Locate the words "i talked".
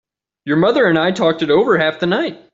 0.97-1.43